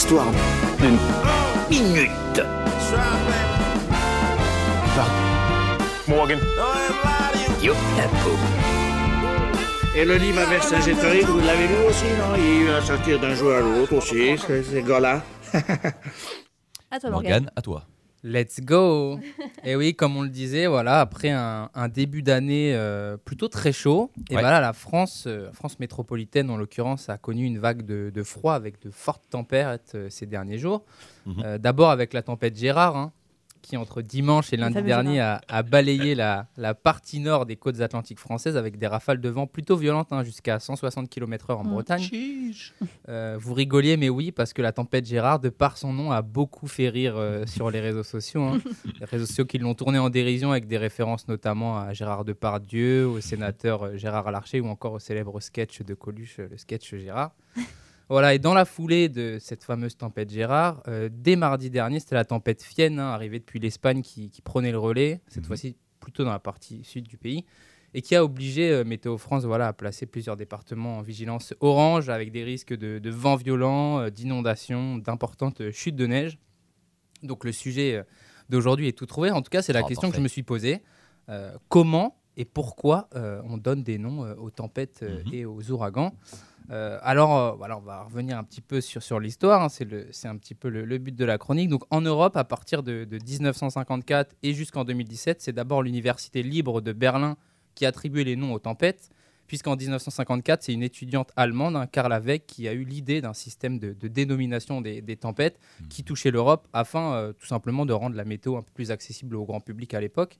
[0.00, 0.32] l'histoire
[0.78, 0.96] d'une
[1.68, 2.40] minute.
[6.08, 6.38] Morgan.
[7.62, 8.34] Yo, la peau.
[9.94, 12.34] Et le livre à Vercingétorix, vous l'avez lu aussi, non?
[12.34, 15.22] Il va sortir d'un jour à l'autre aussi, ces, gars-là.
[16.90, 17.10] À toi.
[17.10, 17.84] Morgane, à toi.
[18.22, 19.18] Let's go
[19.64, 23.72] Et oui, comme on le disait, voilà, après un, un début d'année euh, plutôt très
[23.72, 24.40] chaud, et Ouais.
[24.42, 28.22] voilà, la France, euh, la France métropolitaine en l'occurrence, a connu une vague de, de
[28.22, 30.84] froid avec de fortes tempêtes euh, ces derniers jours.
[31.26, 31.42] Mhm.
[31.44, 33.12] Euh, D'abord avec la tempête Gérard, hein,
[33.62, 37.80] qui entre dimanche et lundi dernier a, a balayé la, la partie nord des côtes
[37.80, 41.68] atlantiques françaises avec des rafales de vent plutôt violentes, hein, jusqu'à 160 km/h en Mm.
[41.70, 42.02] Bretagne.
[43.08, 46.22] Euh, vous rigoliez, mais oui, parce que la tempête Gérard, de par son nom, a
[46.22, 48.42] beaucoup fait rire euh, sur les réseaux sociaux.
[48.42, 48.58] hein.
[48.98, 53.06] Les réseaux sociaux qui l'ont tourné en dérision avec des références notamment à Gérard Depardieu,
[53.06, 57.32] au sénateur euh, Gérard Larcher ou encore au célèbre sketch de Coluche, le sketch Gérard.
[58.10, 62.16] Voilà, et dans la foulée de cette fameuse tempête Gérard, euh, dès mardi dernier, c'était
[62.16, 65.46] la tempête Fienne, hein, arrivée depuis l'Espagne, qui, qui prenait le relais, cette Mhm.
[65.46, 67.44] fois-ci plutôt dans la partie sud du pays,
[67.94, 72.08] et qui a obligé euh, Météo France voilà, à placer plusieurs départements en vigilance orange,
[72.08, 76.38] avec des risques de, de vents violents, euh, d'inondations, d'importantes chutes de neige.
[77.22, 78.02] Donc le sujet
[78.48, 79.30] d'aujourd'hui est tout trouvé.
[79.30, 80.82] En tout cas, c'est la Ah, question que je me suis posée.
[81.68, 85.34] Comment et pourquoi euh, on donne des noms euh, aux tempêtes euh, Mhm.
[85.34, 86.14] et aux ouragans
[87.02, 89.60] alors, voilà, on va revenir un petit peu sur, sur l'histoire.
[89.60, 89.68] hein.
[89.68, 91.68] c'est, un petit peu le, le but de la chronique.
[91.68, 96.80] Donc, en Europe, à partir de, de 1954 et jusqu'en 2017, c'est d'abord l'Université libre
[96.80, 97.36] de Berlin
[97.74, 99.10] qui attribuait les noms aux tempêtes,
[99.48, 103.80] puisqu'en 1954, c'est une étudiante allemande, hein, Carla Weg, qui a eu l'idée d'un système
[103.80, 108.24] de, de dénomination des, des tempêtes qui touchait l'Europe afin tout simplement de rendre la
[108.24, 110.38] météo un peu plus accessible au grand public à l'époque.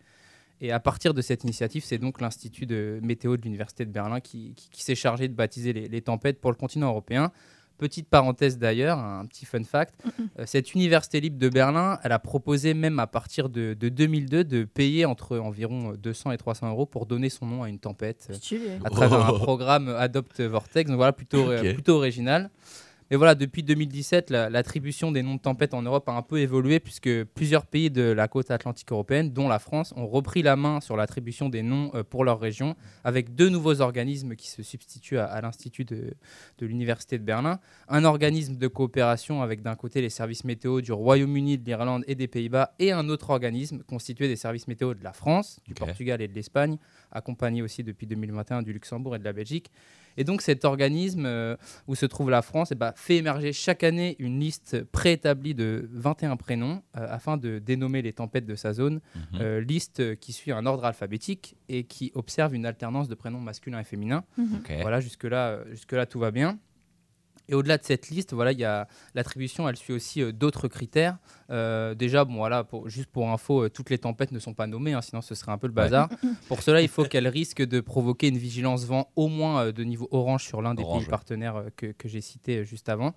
[0.61, 4.21] Et à partir de cette initiative, c'est donc l'Institut de météo de l'Université de Berlin
[4.21, 7.33] qui, qui- qui s'est chargé de baptiser les, les tempêtes pour le continent européen.
[7.79, 9.95] Petite parenthèse d'ailleurs, un petit fun fact,
[10.39, 14.45] euh, cette université libre de Berlin, elle a proposé même à partir de, de 2002
[14.45, 18.29] de payer entre environ 200 et 300 euros pour donner son nom à une tempête
[18.31, 18.35] euh,
[18.85, 19.39] à travers un Oh.
[19.39, 20.91] programme Adopt Vortex.
[20.91, 22.51] Donc voilà, euh, plutôt original.
[23.11, 26.39] Mais voilà, depuis 2017, la- l'attribution des noms de tempêtes en Europe a un peu
[26.39, 30.55] évolué puisque plusieurs pays de la côte atlantique européenne, dont la France, ont repris la
[30.55, 34.63] main sur l'attribution des noms euh, pour leur région avec deux nouveaux organismes qui se
[34.63, 36.15] substituent à, à l'Institut de,
[36.59, 37.59] de l'Université de Berlin.
[37.89, 42.15] Un organisme de coopération avec d'un côté les services météo du Royaume-Uni, de l'Irlande et
[42.15, 45.75] des Pays-Bas et un autre organisme constitué des services météo de la France, du.
[45.75, 46.79] Portugal et de l'Espagne,
[47.11, 49.73] accompagné aussi depuis 2021 du Luxembourg et de la Belgique.
[50.21, 53.83] Et donc cet organisme euh, où se trouve la France eh ben, fait émerger chaque
[53.83, 58.75] année une liste préétablie de 21 prénoms euh, afin de dénommer les tempêtes de sa
[58.75, 59.01] zone.
[59.15, 59.41] Mhm.
[59.41, 63.81] Euh, liste qui suit un ordre alphabétique et qui observe une alternance de prénoms masculins
[63.81, 64.25] et féminins.
[64.39, 64.71] Ok.
[64.83, 66.59] Voilà, jusque-là, jusque-là, tout va bien.
[67.51, 70.69] Et au-delà de cette liste, voilà, il y a l'attribution, elle suit aussi euh, d'autres
[70.69, 71.19] critères.
[71.51, 74.69] Euh, déjà, bon, voilà, pour, juste pour info, euh, toutes les tempêtes ne sont pas
[74.69, 76.09] nommées, hein, sinon ce serait un peu le bazar.
[76.49, 80.07] pour cela, il faut qu'elles risquent de provoquer une vigilance vent au moins de niveau
[80.13, 83.15] orange sur l'un des Orange, pays partenaires que, que j'ai cité juste avant.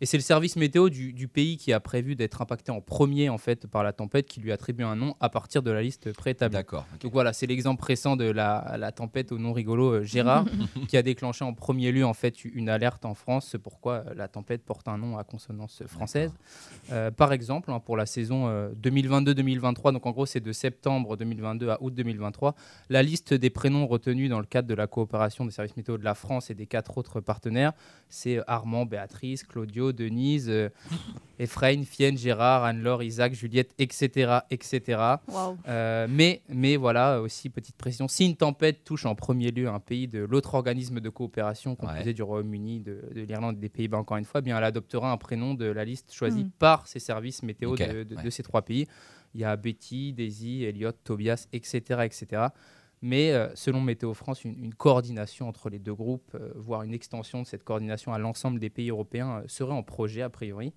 [0.00, 3.28] Et c'est le service météo du, du pays qui a prévu d'être impacté en premier
[3.28, 6.12] en fait par la tempête qui lui attribue un nom à partir de la liste
[6.12, 6.54] préétablie.
[6.54, 6.86] D'accord.
[7.00, 10.44] Donc voilà, c'est l'exemple récent de la, la tempête au nom rigolo euh, Gérard
[10.88, 13.48] qui a déclenché en premier lieu en fait une alerte en France.
[13.50, 16.32] C'est pourquoi euh, la tempête porte un nom à consonance française.
[16.92, 21.16] Euh, par exemple, hein, pour la saison euh, 2022-2023, donc en gros c'est de septembre
[21.16, 22.54] 2022 à août 2023,
[22.88, 26.04] la liste des prénoms retenus dans le cadre de la coopération des services météo de
[26.04, 27.72] la France et des quatre autres partenaires,
[28.08, 30.68] c'est euh, Armand, Béatrice, Claudio, Denise, euh,
[31.38, 34.38] Ephraim, Fienne, Gérard, Anne-Laure, Isaac, Juliette, etc.
[34.50, 35.00] etc.
[35.68, 39.80] Euh, mais, mais voilà, aussi petite précision, si une tempête touche en premier lieu un
[39.80, 42.14] pays de l'autre organisme de coopération composé Ouais.
[42.14, 45.12] du Royaume-Uni, de, de l'Irlande et des Pays-Bas encore une fois, eh bien elle adoptera
[45.12, 46.50] un prénom de la liste choisie Mm.
[46.58, 48.22] par ces services météo Ok, de, de- ouais.
[48.22, 48.86] de ces trois pays.
[49.34, 52.00] Il y a Betty, Daisy, Elliot, Tobias, etc.
[52.04, 52.46] etc.
[53.08, 56.92] Mais euh, selon Météo France, une, une coordination entre les deux groupes, euh, voire une
[56.92, 60.72] extension de cette coordination à l'ensemble des pays européens, euh, serait en projet a priori.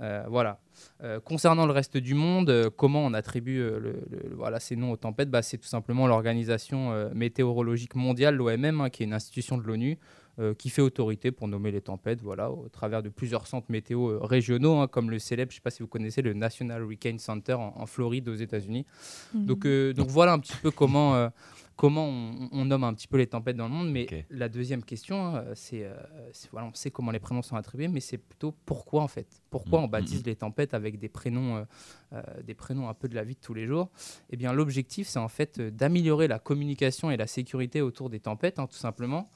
[0.00, 0.60] Euh, voilà.
[1.02, 4.92] Euh, concernant le reste du monde, euh, comment on attribue le- le- voilà, ces noms
[4.92, 5.30] aux tempêtes?
[5.30, 9.98] Bah, C'est tout simplement l'Organisation météorologique mondiale, l'OMM, hein, qui est une institution de l'ONU,
[10.40, 14.10] euh, qui fait autorité pour nommer les tempêtes voilà, au travers de plusieurs centres météo
[14.10, 16.82] euh, régionaux, hein, comme le célèbre, je ne sais pas si vous connaissez, le National
[16.82, 18.86] Hurricane Center en, en Floride aux États-Unis.
[19.34, 19.46] Mhm.
[19.46, 21.30] Donc, euh, donc voilà un petit peu comment,
[21.78, 23.90] comment on, on nomme un petit peu les tempêtes dans le monde.
[23.92, 25.94] Mais la deuxième question, euh, c'est, euh,
[26.32, 29.28] c'est- voilà, on sait comment les prénoms sont attribués, mais c'est plutôt pourquoi en fait?
[29.48, 31.64] Pourquoi Mm, on baptise mm, les tempêtes avec des prénoms,
[32.12, 33.90] euh, des prénoms un peu de la vie de tous les jours?
[34.30, 38.58] Eh bien, l'objectif, c'est en fait d'améliorer la communication et la sécurité autour des tempêtes,
[38.58, 39.30] hein, tout simplement,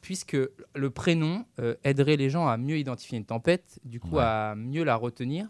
[0.00, 0.36] puisque
[0.74, 1.44] le prénom
[1.84, 4.22] aiderait les gens à mieux identifier une tempête, du coup Ouais.
[4.24, 5.46] à mieux la retenir.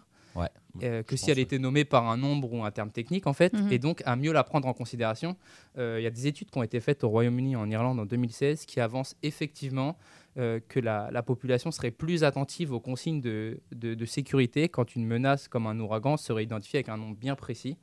[0.82, 3.32] Euh, que si pense, elle était nommée par un nombre ou un terme technique, en
[3.32, 3.72] fait, Mhm.
[3.72, 5.36] et donc à mieux la prendre en considération.
[5.78, 7.98] Euh, Il y a des études qui ont été faites au Royaume-Uni et en Irlande
[8.00, 9.96] en 2016 qui avancent effectivement
[10.38, 14.94] euh, que la, la population serait plus attentive aux consignes de, de- de sécurité quand
[14.94, 17.76] une menace comme un ouragan serait identifiée avec un nombre bien précis.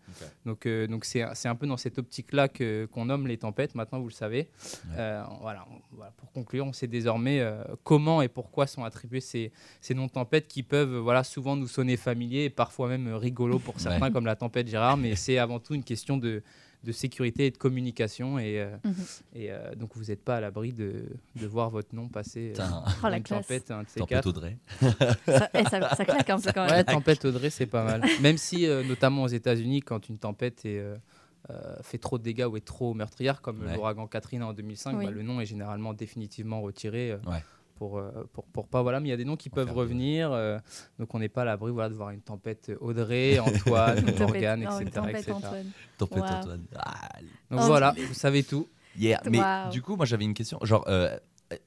[0.45, 3.75] Donc euh, donc c'est c'est un peu dans cette optique-là que- qu'on nomme les tempêtes,
[3.75, 4.49] maintenant vous le savez.
[4.97, 7.45] Euh, voilà, on- voilà, pour conclure, on sait désormais
[7.83, 9.51] comment et pourquoi sont attribués ces,
[9.81, 13.59] ces noms de tempêtes qui peuvent voilà, souvent nous sonner familiers et parfois même rigolos
[13.59, 16.43] pour certains, comme la tempête Gérard, mais c'est avant tout une question de,
[16.83, 18.39] de sécurité et de communication.
[18.39, 18.93] Et, euh, Mhm.
[19.35, 22.63] et euh, donc vous n'êtes pas à l'abri de, de voir votre nom passer euh,
[22.63, 23.47] Oh, dans la une classe.
[23.47, 24.27] tempête, un de ces tempête quatre.
[24.29, 24.57] Audrey.
[24.79, 26.71] Ça, eh, ça- ça claque un peu quand même.
[26.75, 28.03] Ouais, tempête Audrey, c'est pas mal.
[28.21, 30.95] Même si, euh, notamment aux États-Unis, quand une tempête est, euh,
[31.49, 33.73] euh, fait trop de dégâts ou est trop meurtrière, comme Ouais.
[33.75, 35.05] l'ouragan Katrina en 2005, Oui.
[35.05, 37.11] bah, le nom est généralement définitivement retiré.
[37.11, 37.43] euh, Ouais.
[37.77, 39.71] Pour, euh, pour, pour pas voilà mais il y a des noms qui En peuvent
[39.71, 40.57] revenir euh,
[40.99, 44.79] donc on n'est pas à l'abri voilà de voir une tempête Audrey Antoine Morgane non,
[44.79, 45.31] etc, tempête etc.
[45.33, 45.71] Antoine.
[45.97, 46.29] Tempête Wow.
[46.29, 46.65] Antoine.
[46.75, 47.09] Ah,
[47.51, 48.67] donc Oh, voilà vous savez tout
[48.99, 49.39] Yeah, mais
[49.71, 50.57] du coup, moi j'avais une question.
[50.63, 51.15] Genre, euh,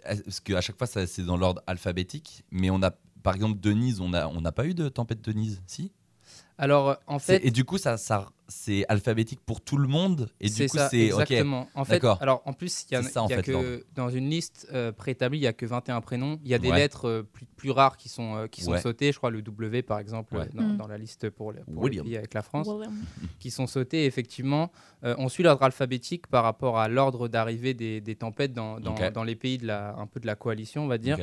[0.04, 2.90] parce qu'à chaque fois, ça, c'est dans l'ordre alphabétique, mais on a,
[3.22, 5.92] par exemple, Denise, on n'a on n'a pas eu de tempête Denise, si?
[6.58, 10.28] Alors euh, en fait Et du coup, ça, ça, c'est alphabétique pour tout le monde
[10.40, 11.12] Et du c'est coup, ça, c'est.
[11.12, 11.20] Ok.
[11.22, 11.68] exactement.
[11.74, 14.08] En fait, alors en plus, il y a, ça, il y a fait, que dans
[14.10, 16.38] une liste euh, préétablie, il y a que 21 prénoms.
[16.44, 16.76] Il y a des Ouais.
[16.76, 18.80] lettres euh, plus, plus rares qui sont euh, qui sont Ouais.
[18.80, 19.12] sautées.
[19.12, 20.42] Je crois le W par exemple Ouais.
[20.42, 20.76] euh, dans, Mm.
[20.76, 22.92] dans la liste pour, le, pour les pays avec la France, William.
[23.38, 24.04] qui sont sautées.
[24.06, 24.70] Effectivement,
[25.02, 29.24] Euh, on suit l'ordre alphabétique par rapport à l'ordre d'arrivée des, des tempêtes dans, dans,
[29.24, 31.16] les pays de la un peu de la coalition, on va dire.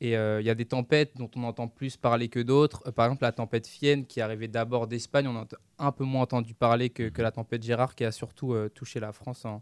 [0.00, 2.82] Et euh, il y a des tempêtes dont on entend plus parler que d'autres.
[2.86, 5.46] Euh, par exemple, la tempête Fienne, qui est arrivée d'abord d'Espagne, on a
[5.78, 9.00] un peu moins entendu parler que, que la tempête Gérard, qui a surtout euh, touché
[9.00, 9.60] la France en,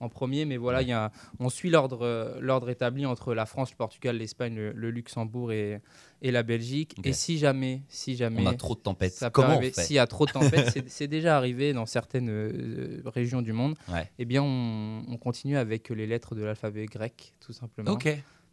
[0.00, 0.46] en premier.
[0.46, 4.54] Mais voilà, il y a, on suit l'ordre établi entre la France, le Portugal, l'Espagne,
[4.54, 5.80] le, le Luxembourg et,
[6.22, 6.94] et la Belgique.
[7.04, 9.12] Et si jamais, si jamais, On a trop de tempêtes.
[9.12, 11.84] ça Comment on arriver, fait s'il y a trop de tempêtes, c'est- déjà arrivé dans
[11.84, 13.74] certaines régions du monde.
[13.92, 14.10] Ouais.
[14.18, 17.90] Eh bien, on, on continue avec les lettres de l'alphabet grec, tout simplement.
[17.92, 18.08] Ok.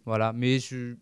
[0.06, 0.96] Voilà, mais je-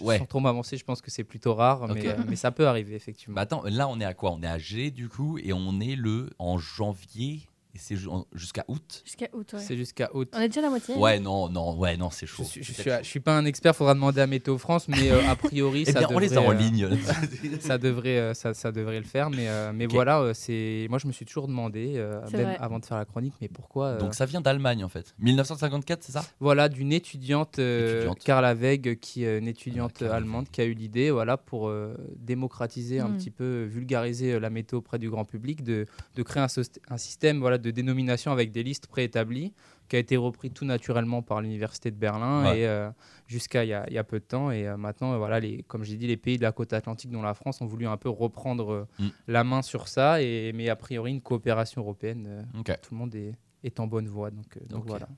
[0.00, 0.18] Ouais.
[0.18, 2.94] sans trop m'avancer, je pense que c'est plutôt rare, mais, euh, mais ça peut arriver
[2.94, 3.34] effectivement.
[3.34, 4.32] Bah attends, là on est à quoi?
[4.32, 7.96] On est à G du coup et on est le en janvier et c'est
[8.34, 9.02] jusqu'à août.
[9.04, 9.58] Jusqu'à août, ouais.
[9.60, 10.28] c'est jusqu'à août.
[10.34, 12.44] On est déjà à la moitié Ouais, non, non, ouais, non, c'est Je chaud.
[12.44, 15.28] je, suis, peut-être je suis pas un expert, faudra demander à Météo France, mais euh,
[15.28, 16.88] a priori Eh ça, bien, on les a en euh, ligne.
[17.60, 20.98] ça devrait, euh, ça, ça devrait le faire, mais, euh, mais voilà, euh, c'est moi
[20.98, 23.98] je me suis toujours demandé, euh, même avant de faire la chronique, mais pourquoi euh,
[23.98, 25.14] Donc ça vient d'Allemagne en fait.
[25.18, 26.24] 1954, c'est ça?
[26.40, 28.18] Voilà, d'une étudiante, euh, Étudiante.
[28.24, 31.94] Carla Weg, qui est une étudiante Ah, allemande, qui a eu l'idée, voilà, pour euh,
[32.16, 33.16] démocratiser un Mm.
[33.16, 37.40] petit peu, vulgariser euh, la météo auprès du grand public, de, de créer un système
[37.40, 39.52] voilà, de dénomination avec des listes préétablies,
[39.88, 42.60] qui a été repris tout naturellement par l'université de Berlin Ouais.
[42.60, 42.90] et euh,
[43.26, 44.50] jusqu'à il y, a- il y a peu de temps.
[44.50, 47.10] Et euh, maintenant, euh, voilà, les, comme j'ai dit, les pays de la côte atlantique,
[47.10, 49.06] dont la France, ont voulu un peu reprendre Mm.
[49.28, 52.46] la main sur ça, et, mais a priori une coopération européenne.
[52.82, 55.08] tout le monde est, est en bonne voie, donc, donc voilà.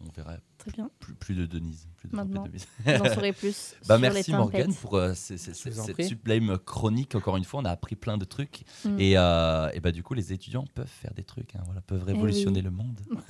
[0.00, 0.90] On verra Très bien.
[1.00, 1.88] plus, plus de Denise.
[1.96, 2.42] Plus de Maintenant.
[2.44, 2.66] de Denise.
[2.84, 3.74] Vous en saurez plus.
[3.88, 7.14] Bah sur merci les Morgane pour euh, ces- ces- cette sublime chronique.
[7.16, 8.62] Encore une fois, on a appris plein de trucs.
[8.84, 9.00] Mm.
[9.00, 11.56] Et, euh, et bah du coup, les étudiants peuvent faire des trucs.
[11.56, 12.12] hein, voilà, peuvent Eh oui.
[12.12, 13.00] révolutionner le monde.